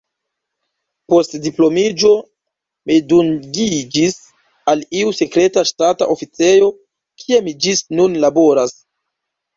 Post 1.13 1.35
diplomiĝo 1.41 2.09
mi 2.91 2.97
dungiĝis 3.11 4.17
al 4.73 4.81
iu 5.03 5.13
sekreta 5.21 5.65
ŝtata 5.73 6.09
oficejo, 6.17 6.73
kie 7.25 7.43
mi 7.49 7.57
ĝis 7.67 7.85
nun 8.01 8.17
laboras. 8.27 8.79